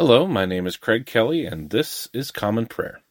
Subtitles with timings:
[0.00, 3.02] Hello, my name is Craig Kelly, and this is Common Prayer.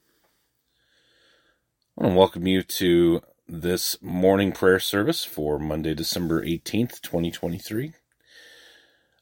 [1.95, 7.93] I want to welcome you to this morning prayer service for Monday, December 18th, 2023.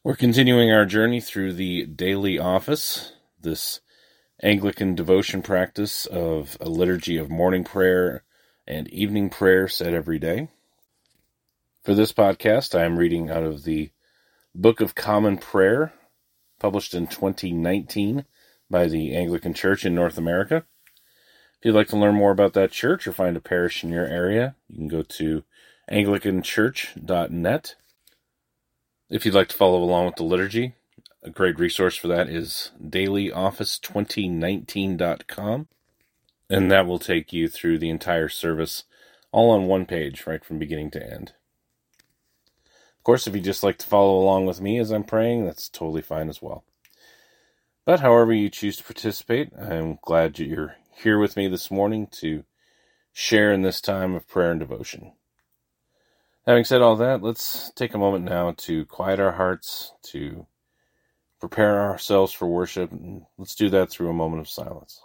[0.02, 3.82] We're continuing our journey through the daily office, this
[4.42, 8.24] Anglican devotion practice of a liturgy of morning prayer
[8.66, 10.48] and evening prayer said every day.
[11.84, 13.92] For this podcast, I am reading out of the
[14.56, 15.92] Book of Common Prayer,
[16.60, 18.26] published in 2019
[18.70, 20.66] by the Anglican Church in North America.
[21.60, 24.06] If you'd like to learn more about that church or find a parish in your
[24.06, 25.44] area, you can go to
[25.92, 27.76] anglicanchurch.net.
[29.10, 30.76] If you'd like to follow along with the liturgy,
[31.24, 35.68] a great resource for that is dailyoffice2019.com,
[36.50, 38.84] and that will take you through the entire service
[39.32, 41.34] all on one page, right from beginning to end
[43.08, 46.02] course, if you just like to follow along with me as I'm praying, that's totally
[46.02, 46.66] fine as well.
[47.86, 52.44] But however you choose to participate, I'm glad you're here with me this morning to
[53.14, 55.14] share in this time of prayer and devotion.
[56.46, 60.46] Having said all that, let's take a moment now to quiet our hearts, to
[61.40, 65.02] prepare ourselves for worship, and let's do that through a moment of silence.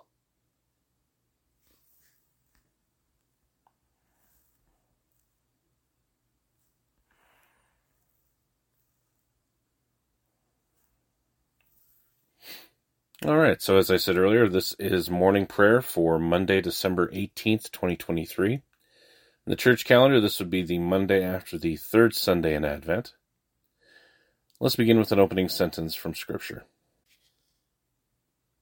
[13.25, 13.63] All right.
[13.63, 18.55] So, as I said earlier, this is morning prayer for Monday, December 18th, 2023.
[18.55, 18.63] In
[19.47, 23.15] the church calendar, this would be the Monday after the third Sunday in Advent.
[24.59, 26.65] Let's begin with an opening sentence from Scripture.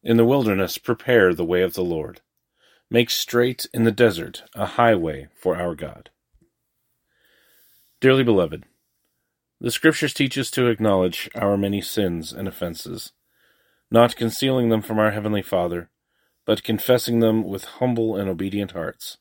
[0.02, 2.20] In the wilderness, prepare the way of the Lord.
[2.90, 6.10] Make straight in the desert a highway for our God.
[7.98, 8.64] Dearly beloved,
[9.58, 13.12] the Scriptures teach us to acknowledge our many sins and offenses
[13.90, 15.90] not concealing them from our Heavenly Father,
[16.46, 19.18] but confessing them with humble and obedient hearts,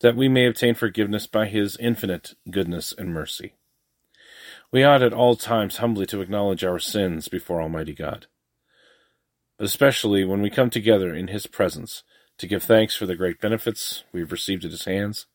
[0.00, 3.54] that we may obtain forgiveness by His infinite goodness and mercy.
[4.72, 8.26] We ought at all times humbly to acknowledge our sins before Almighty God,
[9.58, 12.02] but especially when we come together in His presence
[12.38, 15.26] to give thanks for the great benefits we have received at His hands,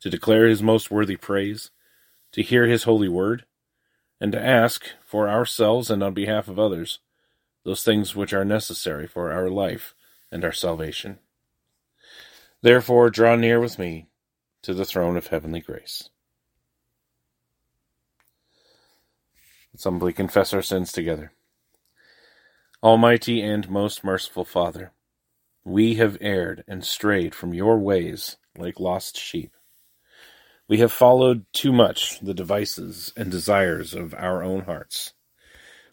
[0.00, 1.70] to declare His most worthy praise,
[2.32, 3.44] to hear His holy word,
[4.20, 6.98] and to ask, for ourselves and on behalf of others,
[7.68, 9.94] those things which are necessary for our life
[10.32, 11.18] and our salvation.
[12.62, 14.06] Therefore, draw near with me
[14.62, 16.08] to the throne of heavenly grace.
[19.70, 21.32] Let's humbly confess our sins together.
[22.82, 24.92] Almighty and most merciful Father,
[25.62, 29.54] we have erred and strayed from your ways like lost sheep.
[30.68, 35.12] We have followed too much the devices and desires of our own hearts.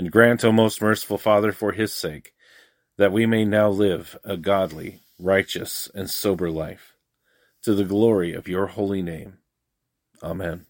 [0.00, 2.32] And grant, O most merciful Father, for his sake,
[2.96, 6.94] that we may now live a godly, righteous, and sober life,
[7.64, 9.36] to the glory of your holy name.
[10.22, 10.64] Amen.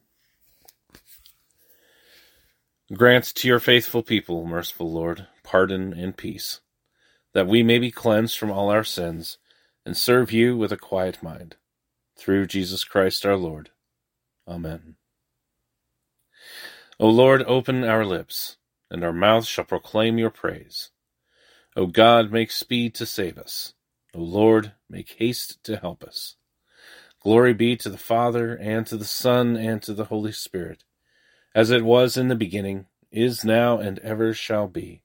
[2.93, 6.59] Grant to your faithful people, merciful Lord, pardon and peace,
[7.33, 9.39] that we may be cleansed from all our sins
[9.87, 11.55] and serve you with a quiet mind.
[12.19, 13.71] Through Jesus Christ our Lord.
[14.49, 14.97] Amen.
[16.99, 18.57] O Lord, open our lips
[18.91, 20.91] and our mouths shall proclaim your praise.
[21.77, 23.75] O God, make speed to save us.
[24.15, 26.37] O Lord, make haste to help us.
[27.23, 30.85] Glory be to the Father, and to the Son, and to the Holy Spirit,
[31.55, 35.03] as it was in the beginning, is now, and ever shall be,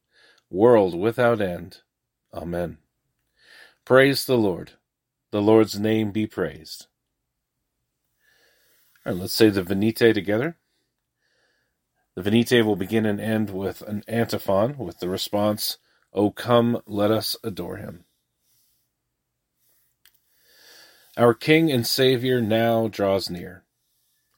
[0.49, 1.79] world without end.
[2.33, 2.77] Amen.
[3.85, 4.71] Praise the Lord.
[5.31, 6.87] The Lord's name be praised.
[9.05, 10.57] All right, let's say the Venite together.
[12.15, 15.77] The Venite will begin and end with an antiphon with the response,
[16.13, 18.05] O come, let us adore him.
[21.17, 23.63] Our King and Savior now draws near.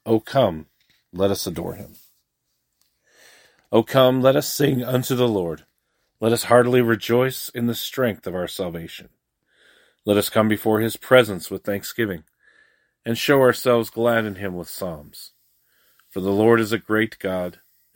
[0.07, 0.65] O come,
[1.13, 1.93] let us adore him.
[3.71, 5.65] O come, let us sing unto the Lord.
[6.19, 9.09] Let us heartily rejoice in the strength of our salvation.
[10.03, 12.23] Let us come before his presence with thanksgiving,
[13.05, 15.33] and show ourselves glad in him with psalms.
[16.09, 17.59] For the Lord is a great God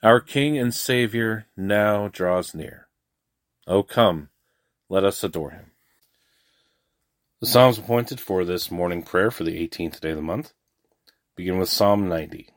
[0.00, 2.86] Our King and Saviour now draws near.
[3.66, 4.28] O come,
[4.88, 5.72] let us adore him.
[7.40, 10.52] The Psalms appointed for this morning prayer for the 18th day of the month
[11.34, 12.48] begin with Psalm 90.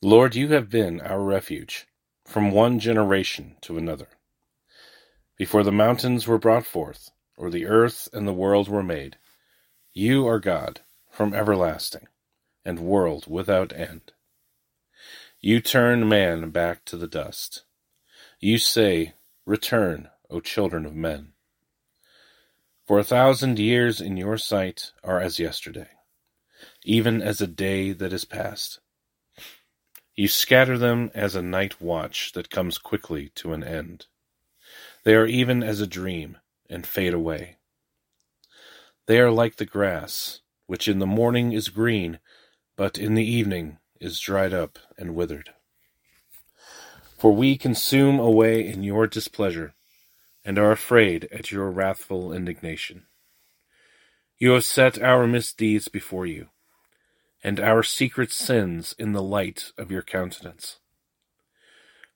[0.00, 1.86] Lord, you have been our refuge
[2.24, 4.08] from one generation to another.
[5.36, 9.18] Before the mountains were brought forth, or the earth and the world were made,
[9.92, 12.08] you are God from everlasting,
[12.64, 14.12] and world without end.
[15.40, 17.64] You turn man back to the dust
[18.42, 19.12] you say,
[19.44, 21.34] Return, O children of men.
[22.86, 25.88] For a thousand years in your sight are as yesterday,
[26.82, 28.80] even as a day that is past.
[30.14, 34.06] You scatter them as a night watch that comes quickly to an end.
[35.04, 36.38] They are even as a dream,
[36.70, 37.56] and fade away.
[39.06, 42.20] They are like the grass, which in the morning is green,
[42.74, 45.50] but in the evening is dried up and withered.
[47.18, 49.74] For we consume away in your displeasure,
[50.44, 53.04] and are afraid at your wrathful indignation.
[54.38, 56.48] You have set our misdeeds before you,
[57.44, 60.78] and our secret sins in the light of your countenance.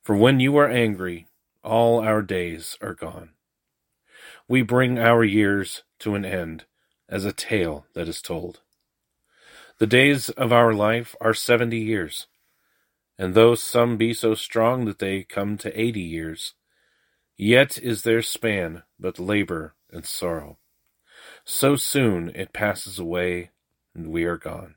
[0.01, 1.27] For when you are angry,
[1.63, 3.29] all our days are gone.
[4.47, 6.65] We bring our years to an end
[7.07, 8.61] as a tale that is told.
[9.79, 12.27] The days of our life are seventy years
[13.17, 16.53] and though some be so strong that they come to eighty years,
[17.37, 20.57] yet is their span but labor and sorrow.
[21.45, 23.51] So soon it passes away,
[23.93, 24.75] and we are gone.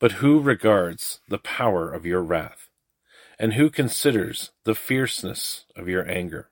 [0.00, 2.68] But who regards the power of your wrath,
[3.38, 6.50] and who considers the fierceness of your anger?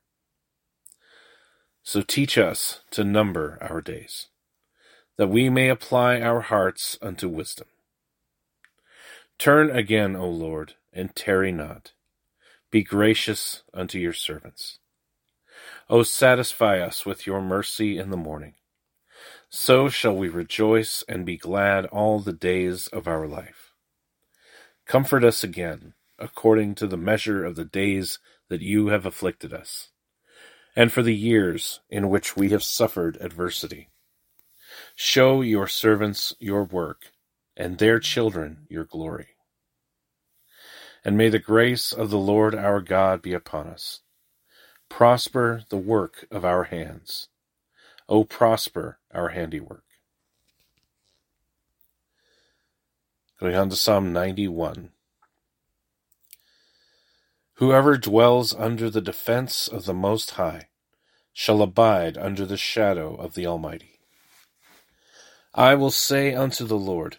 [1.82, 4.28] So teach us to number our days,
[5.18, 7.68] that we may apply our hearts unto wisdom.
[9.38, 11.92] Turn again, O Lord, and tarry not.
[12.70, 14.78] Be gracious unto your servants.
[15.90, 18.54] O satisfy us with your mercy in the morning.
[19.50, 23.74] So shall we rejoice and be glad all the days of our life.
[24.86, 28.18] Comfort us again, according to the measure of the days
[28.48, 29.90] that you have afflicted us,
[30.74, 33.88] and for the years in which we have suffered adversity.
[34.94, 37.12] Show your servants your work,
[37.56, 39.28] and their children your glory.
[41.04, 44.00] And may the grace of the Lord our God be upon us.
[44.88, 47.28] Prosper the work of our hands.
[48.08, 49.84] O prosper our handiwork.
[53.40, 54.90] Going on to Psalm 91.
[57.54, 60.68] Whoever dwells under the defense of the Most High
[61.32, 63.91] shall abide under the shadow of the Almighty.
[65.54, 67.18] I will say unto the Lord,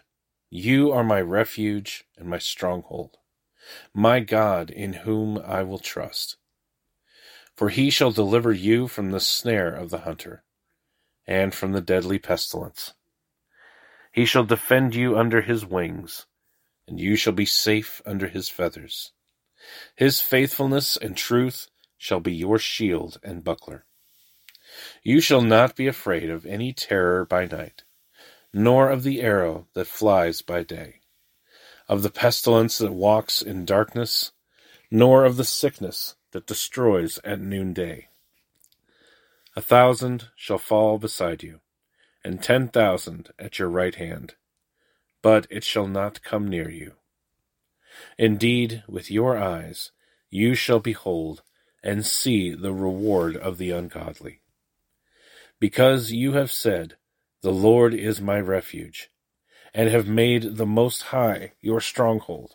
[0.50, 3.18] You are my refuge and my stronghold
[3.92, 6.36] my God in whom I will trust.
[7.56, 10.42] For he shall deliver you from the snare of the hunter,
[11.26, 12.94] and from the deadly pestilence.
[14.12, 16.26] He shall defend you under his wings,
[16.86, 19.12] and you shall be safe under his feathers.
[19.96, 23.86] His faithfulness and truth shall be your shield and buckler.
[25.02, 27.84] You shall not be afraid of any terror by night,
[28.54, 31.00] nor of the arrow that flies by day
[31.88, 34.32] of the pestilence that walks in darkness,
[34.90, 38.08] nor of the sickness that destroys at noonday.
[39.54, 41.60] A thousand shall fall beside you,
[42.24, 44.34] and ten thousand at your right hand,
[45.22, 46.94] but it shall not come near you.
[48.18, 49.92] Indeed, with your eyes
[50.30, 51.42] you shall behold
[51.82, 54.40] and see the reward of the ungodly.
[55.60, 56.96] Because you have said,
[57.44, 59.10] The Lord is my refuge
[59.74, 62.54] and have made the Most High your stronghold.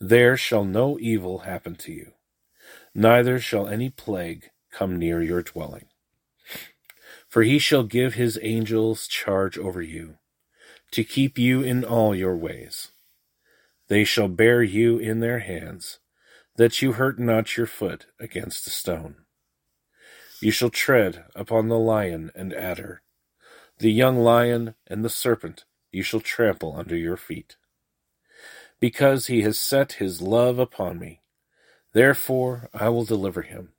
[0.00, 2.14] There shall no evil happen to you,
[2.92, 5.86] neither shall any plague come near your dwelling.
[7.28, 10.16] For he shall give his angels charge over you,
[10.90, 12.90] to keep you in all your ways.
[13.86, 16.00] They shall bear you in their hands,
[16.56, 19.18] that you hurt not your foot against a stone.
[20.40, 23.02] You shall tread upon the lion and adder,
[23.80, 27.56] the young lion and the serpent you shall trample under your feet
[28.80, 31.20] because he has set his love upon me.
[31.92, 33.74] Therefore I will deliver him.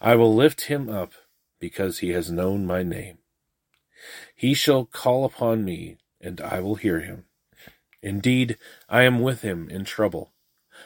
[0.00, 1.12] I will lift him up,
[1.58, 3.18] because he has known my name.
[4.36, 7.24] He shall call upon me, and I will hear him.
[8.02, 8.56] Indeed,
[8.88, 10.32] I am with him in trouble.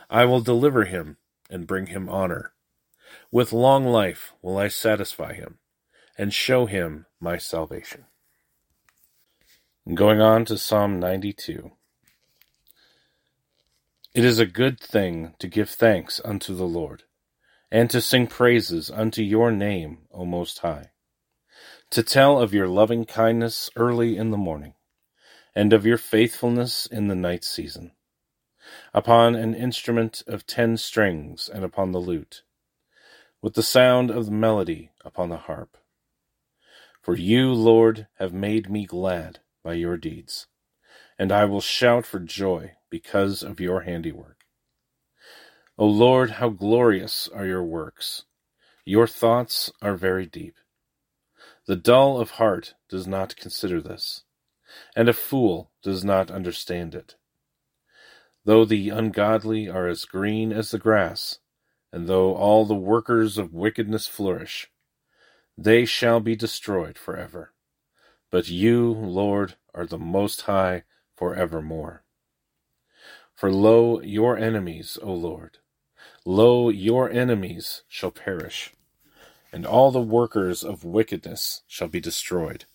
[0.09, 1.19] I will deliver him
[1.51, 2.53] and bring him honor.
[3.31, 5.59] With long life will I satisfy him,
[6.17, 8.05] and show him my salvation.
[9.95, 11.73] Going on to Psalm 92.
[14.15, 17.05] It is a good thing to give thanks unto the Lord,
[17.71, 20.91] and to sing praises unto your name, O Most High,
[21.89, 24.75] to tell of your loving kindness early in the morning,
[25.55, 27.93] and of your faithfulness in the night season,
[28.93, 32.43] upon an instrument of ten strings and upon the lute,
[33.41, 35.79] with the sound of the melody upon the harp.
[37.01, 40.47] For you, Lord, have made me glad by your deeds,
[41.19, 44.47] and I will shout for joy because of your handiwork.
[45.77, 48.25] O Lord, how glorious are your works!
[48.87, 50.55] Your thoughts are very deep.
[51.67, 54.23] The dull of heart does not consider this,
[54.97, 57.17] and a fool does not understand it.
[58.47, 61.41] Though the ungodly are as green as the grass,
[61.93, 64.71] and though all the workers of wickedness flourish,
[65.59, 67.53] they shall be destroyed forever.
[68.31, 70.85] But you, Lord, are the Most High
[71.17, 72.05] for forevermore.
[73.35, 75.59] For lo, your enemies, O Lord,
[76.25, 78.75] lo, your enemies shall perish,
[79.53, 82.67] and all the workers of wickedness shall be destroyed.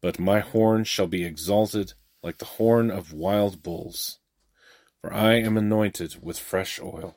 [0.00, 4.18] But my horn shall be exalted like the horn of wild bulls,
[5.00, 7.16] for I am anointed with fresh oil.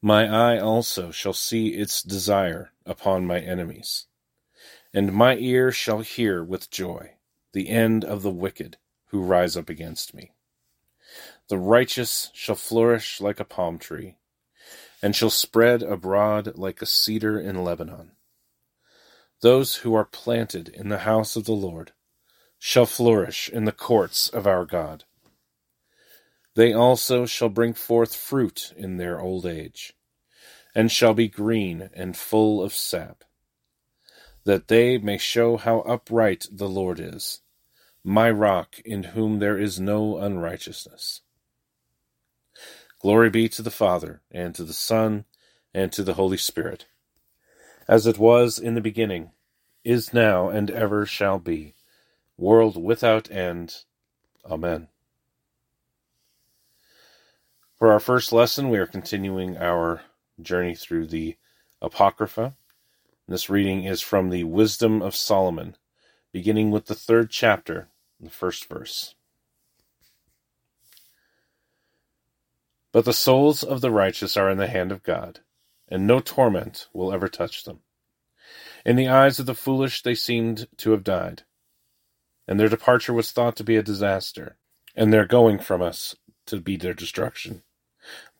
[0.00, 4.06] My eye also shall see its desire upon my enemies,
[4.96, 7.10] and my ear shall hear with joy
[7.52, 10.32] the end of the wicked who rise up against me.
[11.50, 14.16] The righteous shall flourish like a palm tree,
[15.02, 18.12] and shall spread abroad like a cedar in Lebanon.
[19.42, 21.92] Those who are planted in the house of the Lord
[22.58, 25.04] shall flourish in the courts of our God.
[26.54, 29.92] They also shall bring forth fruit in their old age,
[30.74, 33.25] and shall be green and full of sap,
[34.46, 37.42] that they may show how upright the Lord is,
[38.04, 41.22] my rock in whom there is no unrighteousness.
[43.00, 45.24] Glory be to the Father, and to the Son,
[45.74, 46.86] and to the Holy Spirit,
[47.88, 49.32] as it was in the beginning,
[49.84, 51.74] is now, and ever shall be,
[52.38, 53.84] world without end.
[54.44, 54.88] Amen.
[57.78, 60.02] For our first lesson, we are continuing our
[60.40, 61.36] journey through the
[61.82, 62.54] Apocrypha.
[63.28, 65.76] This reading is from the Wisdom of Solomon,
[66.32, 67.88] beginning with the third chapter,
[68.20, 69.16] the first verse.
[72.92, 75.40] But the souls of the righteous are in the hand of God,
[75.88, 77.80] and no torment will ever touch them.
[78.84, 81.42] In the eyes of the foolish they seemed to have died,
[82.46, 84.56] and their departure was thought to be a disaster,
[84.94, 86.14] and their going from us
[86.46, 87.64] to be their destruction.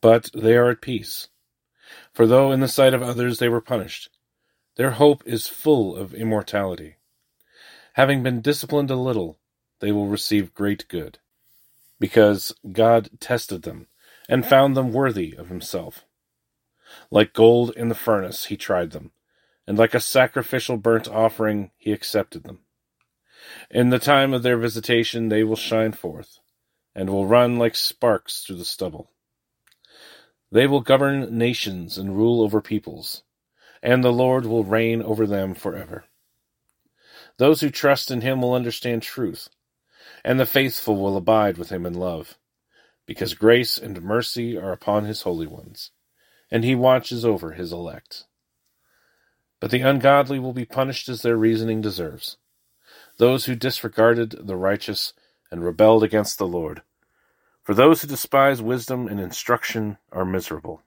[0.00, 1.26] But they are at peace.
[2.12, 4.10] For though in the sight of others they were punished,
[4.76, 6.96] their hope is full of immortality.
[7.94, 9.38] Having been disciplined a little,
[9.80, 11.18] they will receive great good,
[11.98, 13.88] because God tested them
[14.28, 16.04] and found them worthy of himself.
[17.10, 19.12] Like gold in the furnace, he tried them,
[19.66, 22.60] and like a sacrificial burnt offering, he accepted them.
[23.70, 26.38] In the time of their visitation, they will shine forth,
[26.94, 29.10] and will run like sparks through the stubble.
[30.52, 33.22] They will govern nations and rule over peoples,
[33.82, 36.04] and the Lord will reign over them forever.
[37.38, 39.48] Those who trust in him will understand truth,
[40.24, 42.38] and the faithful will abide with him in love
[43.06, 45.92] because grace and mercy are upon his holy ones,
[46.50, 48.24] and he watches over his elect.
[49.60, 52.36] But the ungodly will be punished as their reasoning deserves,
[53.16, 55.12] those who disregarded the righteous
[55.50, 56.82] and rebelled against the Lord.
[57.62, 60.82] For those who despise wisdom and instruction are miserable.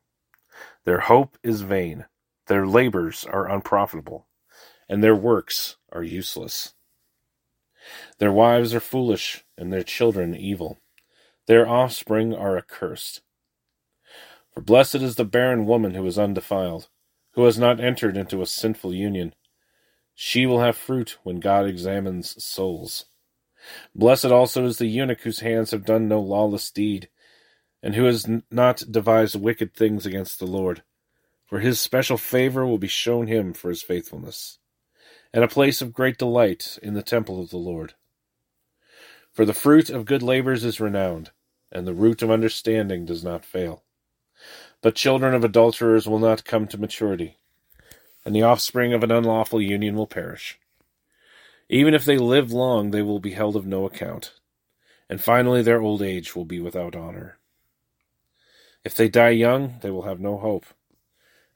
[0.86, 2.06] Their hope is vain,
[2.50, 4.28] their labors are unprofitable,
[4.90, 6.74] and their works are useless.
[8.18, 10.80] Their wives are foolish, and their children evil.
[11.48, 13.22] Their offspring are accursed.
[14.52, 16.90] For blessed is the barren woman who is undefiled,
[17.34, 19.36] who has not entered into a sinful union.
[20.16, 23.06] She will have fruit when God examines souls.
[23.94, 27.10] Blessed also is the eunuch whose hands have done no lawless deed,
[27.84, 30.82] and who has not devised wicked things against the Lord.
[31.50, 34.60] For his special favor will be shown him for his faithfulness,
[35.34, 37.96] and a place of great delight in the temple of the Lord.
[39.34, 41.32] For the fruit of good labors is renowned
[41.72, 43.84] and the root of understanding does not fail.
[44.82, 47.38] But children of adulterers will not come to maturity,
[48.26, 50.60] and the offspring of an unlawful union will perish.
[51.68, 54.34] Even if they live long, they will be held of no account,
[55.10, 57.38] and finally their old age will be without honor.
[58.84, 60.66] If they die young, they will have no hope,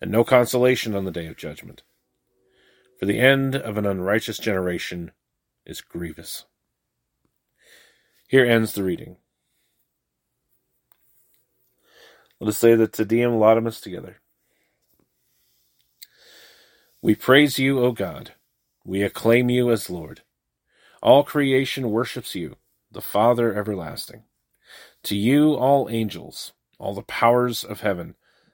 [0.04, 1.82] and no consolation on the day of judgment.
[3.00, 5.14] For the end of an unrighteous generation
[5.66, 6.44] is grievous.
[8.28, 9.16] Here ends the reading.
[12.42, 14.18] Let us say the Te Deum Laudamus together.
[17.02, 18.34] We praise you, O God.
[18.84, 20.20] We acclaim you as Lord.
[21.02, 22.58] All creation worships you,
[22.92, 24.24] the Father everlasting.
[25.04, 28.16] To you, all angels, all the powers of heaven,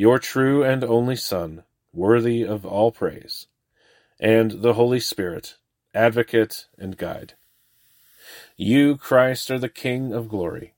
[0.00, 3.46] your true and only Son, worthy of all praise,
[4.18, 5.56] and the Holy Spirit,
[5.94, 7.34] advocate and guide.
[8.56, 10.74] You, Christ, are the King of glory,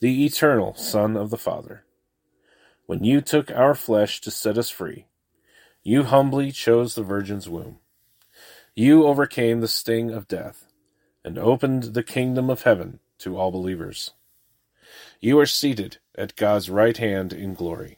[0.00, 1.84] the eternal Son of the Father
[2.88, 5.04] when you took our flesh to set us free,
[5.82, 7.80] you humbly chose the Virgin's womb.
[8.74, 10.64] You overcame the sting of death
[11.22, 14.12] and opened the kingdom of heaven to all believers.
[15.20, 17.97] You are seated at God's right hand in glory.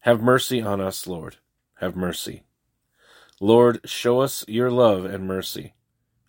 [0.00, 1.36] Have mercy on us, Lord.
[1.74, 2.44] Have mercy.
[3.40, 5.74] Lord, show us your love and mercy,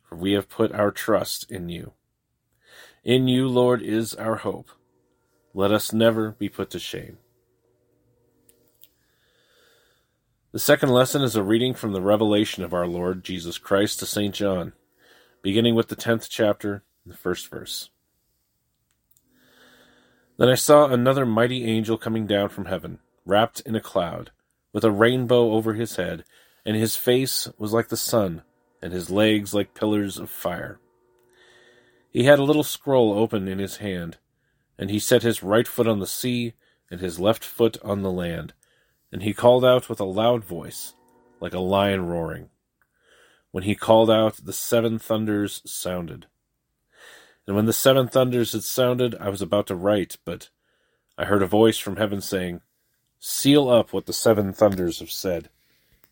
[0.04, 1.94] for we have put our trust in you.
[3.04, 4.70] In you, Lord, is our hope.
[5.54, 7.18] Let us never be put to shame.
[10.52, 14.06] The second lesson is a reading from the revelation of our Lord Jesus Christ to
[14.06, 14.36] St.
[14.36, 14.74] John,
[15.42, 17.90] beginning with the tenth chapter, the first verse.
[20.38, 24.32] Then I saw another mighty angel coming down from heaven, wrapped in a cloud,
[24.74, 26.24] with a rainbow over his head,
[26.66, 28.44] and his face was like the sun,
[28.82, 30.80] and his legs like pillars of fire.
[32.10, 34.18] He had a little scroll open in his hand,
[34.78, 36.54] and he set his right foot on the sea,
[36.90, 38.54] and his left foot on the land
[39.12, 40.94] and he called out with a loud voice,
[41.40, 42.50] like a lion roaring.
[43.52, 46.28] When he called out, the seven thunders sounded.
[47.46, 50.50] And when the seven thunders had sounded, I was about to write, but
[51.18, 52.62] I heard a voice from heaven saying,
[53.24, 55.52] Seal up what the seven thunders have said,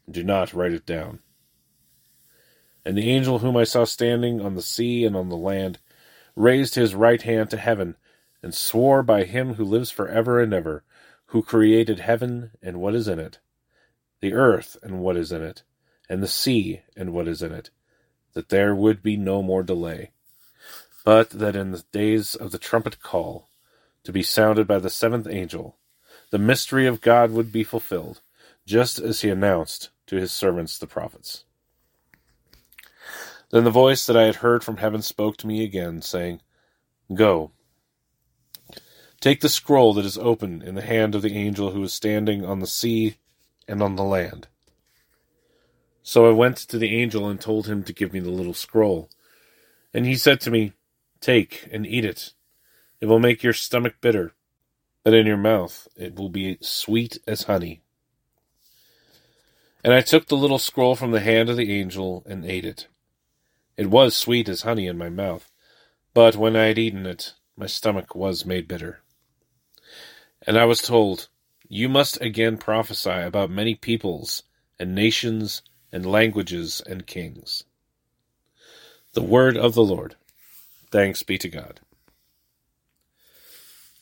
[0.06, 1.22] and do not write it down.
[2.86, 5.80] And the angel whom I saw standing on the sea and on the land
[6.36, 7.96] raised his right hand to heaven,
[8.44, 10.84] and swore by him who lives for ever and ever,
[11.26, 13.40] who created heaven and what is in it,
[14.22, 15.64] the earth and what is in it,
[16.08, 17.72] and the sea and what is in it,
[18.34, 20.12] that there would be no more delay,
[21.04, 23.50] but that in the days of the trumpet call,
[24.04, 25.79] to be sounded by the seventh angel,
[26.32, 28.22] the mystery of God would be fulfilled,
[28.66, 31.44] just as he announced to his servants the prophets.
[33.52, 36.42] Then the voice that I had heard from heaven spoke to me again, saying,
[37.14, 37.52] Go,
[39.20, 42.46] Take the scroll that is open in the hand of the angel who is standing
[42.46, 43.18] on the sea
[43.68, 44.48] and on the land.
[46.02, 49.10] So I went to the angel and told him to give me the little scroll.
[49.94, 50.74] And he said to me,
[51.20, 52.34] Take and eat it.
[53.02, 54.34] It will make your stomach bitter,
[55.04, 57.82] but in your mouth it will be sweet as honey.
[59.84, 62.88] And I took the little scroll from the hand of the angel and ate it.
[63.78, 65.50] It was sweet as honey in my mouth,
[66.14, 69.02] but when I had eaten it, my stomach was made bitter.
[70.46, 71.30] And I was told,
[71.68, 74.44] You must again prophesy about many peoples
[74.78, 77.64] and nations and languages and kings.
[79.14, 80.16] The word of the Lord.
[80.92, 81.80] Thanks be to God.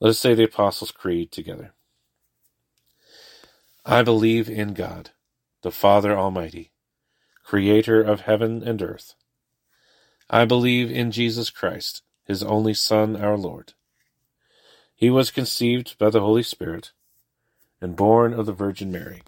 [0.00, 1.72] Let us say the Apostles' Creed together.
[3.84, 5.10] I believe in God,
[5.62, 6.72] the Father Almighty,
[7.44, 9.14] creator of heaven and earth.
[10.28, 13.74] I believe in Jesus Christ, his only Son, our Lord
[14.96, 16.92] he was conceived by the Holy Spirit
[17.82, 19.22] and born of the Virgin Mary.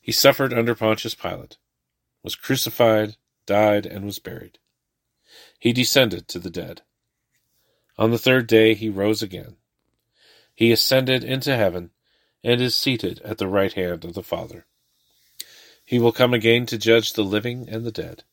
[0.00, 1.58] He suffered under Pontius Pilate,
[2.24, 4.58] was crucified, died, and was buried.
[5.60, 6.82] He descended to the dead.
[8.00, 9.56] On the third day he rose again.
[10.54, 11.90] He ascended into heaven
[12.42, 14.66] and is seated at the right hand of the Father.
[15.84, 18.24] He will come again to judge the living and the dead.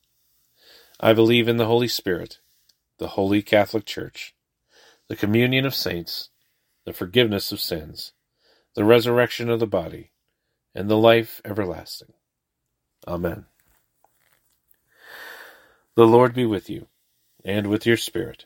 [0.99, 2.39] I believe in the Holy Spirit,
[2.97, 4.33] the holy Catholic Church
[5.07, 6.29] the communion of saints,
[6.85, 8.13] the forgiveness of sins,
[8.75, 10.11] the resurrection of the body,
[10.75, 12.13] and the life everlasting.
[13.07, 13.45] Amen.
[15.95, 16.87] The Lord be with you,
[17.43, 18.45] and with your spirit.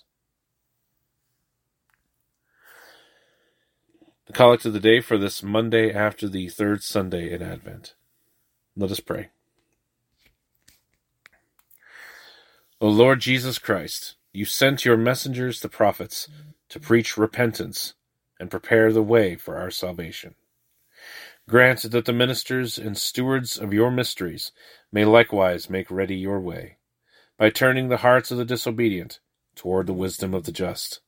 [4.33, 7.95] Collect of the day for this Monday after the third Sunday in Advent.
[8.75, 9.29] Let us pray.
[12.79, 16.27] O Lord Jesus Christ, you sent your messengers, the prophets,
[16.69, 17.93] to preach repentance
[18.39, 20.35] and prepare the way for our salvation.
[21.47, 24.51] Grant that the ministers and stewards of your mysteries
[24.91, 26.77] may likewise make ready your way,
[27.37, 29.19] by turning the hearts of the disobedient
[29.55, 31.01] toward the wisdom of the just,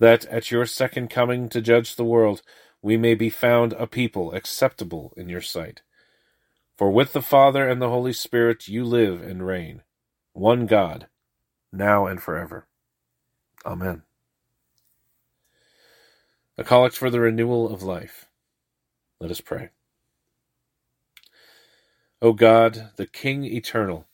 [0.00, 2.42] that at your second coming to judge the world
[2.82, 5.82] we may be found a people acceptable in your sight.
[6.76, 9.82] For with the Father and the Holy Spirit you live and reign,
[10.32, 11.08] one God,
[11.72, 12.66] now and forever.
[13.66, 14.02] Amen.
[16.56, 18.26] A collect for the renewal of life.
[19.20, 19.68] Let us pray.
[22.22, 24.06] O God, the King eternal,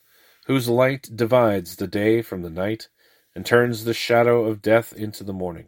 [0.47, 2.89] whose light divides the day from the night
[3.35, 5.67] and turns the shadow of death into the morning.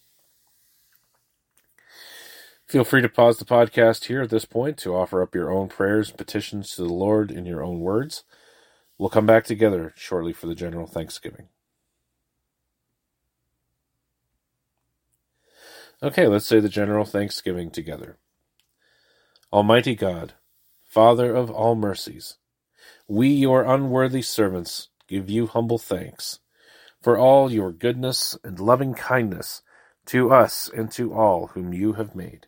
[2.71, 5.67] Feel free to pause the podcast here at this point to offer up your own
[5.67, 8.23] prayers and petitions to the Lord in your own words.
[8.97, 11.49] We'll come back together shortly for the general thanksgiving.
[16.01, 18.19] Okay, let's say the general thanksgiving together.
[19.51, 20.35] Almighty God,
[20.87, 22.37] Father of all mercies,
[23.05, 26.39] we, your unworthy servants, give you humble thanks
[27.01, 29.61] for all your goodness and loving kindness
[30.05, 32.47] to us and to all whom you have made.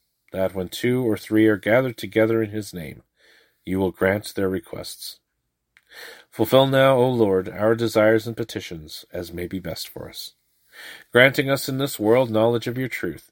[0.31, 3.03] that when two or three are gathered together in his name,
[3.65, 5.19] you will grant their requests.
[6.29, 10.33] Fulfill now, O Lord, our desires and petitions as may be best for us,
[11.11, 13.31] granting us in this world knowledge of your truth,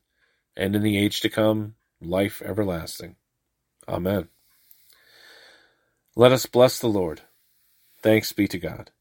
[0.55, 3.15] and in the age to come life everlasting.
[3.87, 4.27] Amen.
[6.15, 7.21] Let us bless the Lord.
[8.01, 8.91] Thanks be to God.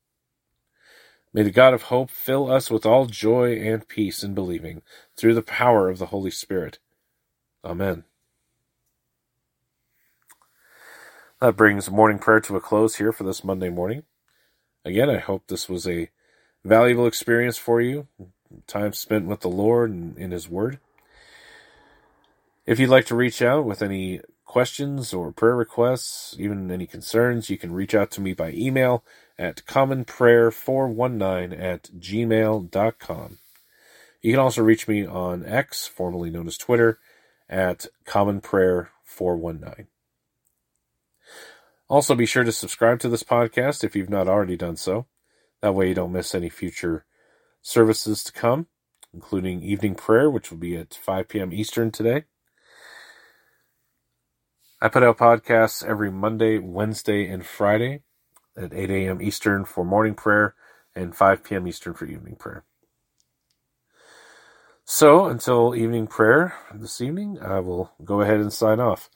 [1.32, 4.82] May the God of hope fill us with all joy and peace in believing,
[5.16, 6.78] through the power of the Holy Spirit
[7.64, 8.04] Amen.
[11.40, 14.02] That brings morning prayer to a close here for this Monday morning.
[14.84, 16.10] Again, I hope this was a
[16.64, 18.08] valuable experience for you,
[18.66, 20.78] time spent with the Lord and in His Word.
[22.66, 27.50] If you'd like to reach out with any questions or prayer requests, even any concerns,
[27.50, 29.04] you can reach out to me by email
[29.38, 33.38] at commonprayer419 at gmail.com.
[34.20, 36.98] You can also reach me on X, formerly known as Twitter,
[37.48, 39.86] at Common Prayer 419.
[41.88, 45.06] Also, be sure to subscribe to this podcast if you've not already done so.
[45.62, 47.06] That way, you don't miss any future
[47.62, 48.66] services to come,
[49.12, 51.52] including evening prayer, which will be at 5 p.m.
[51.52, 52.24] Eastern today.
[54.80, 58.02] I put out podcasts every Monday, Wednesday, and Friday
[58.56, 59.22] at 8 a.m.
[59.22, 60.54] Eastern for morning prayer
[60.94, 61.66] and 5 p.m.
[61.66, 62.64] Eastern for evening prayer.
[64.90, 69.10] So until evening prayer this evening, I will go ahead and sign off.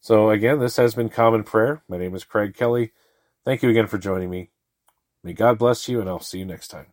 [0.00, 1.82] So again, this has been Common Prayer.
[1.88, 2.92] My name is Craig Kelly.
[3.44, 4.50] Thank you again for joining me.
[5.24, 6.86] May God bless you, and I'll see you next time.